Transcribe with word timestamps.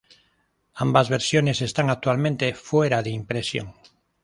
Ambas 0.73 1.09
versiones 1.09 1.61
están 1.61 1.91
actualmente 1.91 2.55
fuera 2.55 3.03
de 3.03 3.11
impresión. 3.11 3.75